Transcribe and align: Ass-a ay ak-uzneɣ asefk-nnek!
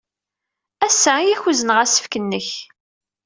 Ass-a 0.85 1.11
ay 1.17 1.29
ak-uzneɣ 1.35 1.77
asefk-nnek! 1.83 2.47